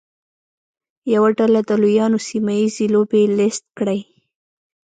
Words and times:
یوه 1.13 1.29
ډله 1.37 1.61
د 1.69 1.71
لویانو 1.81 2.19
سیمه 2.27 2.53
ییزې 2.59 2.85
لوبې 2.93 3.21
لیست 3.37 3.65
کړي. 3.77 3.99